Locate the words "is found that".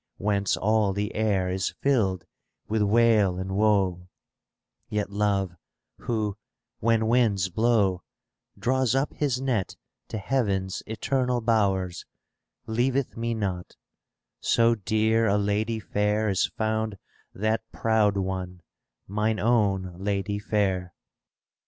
16.31-17.61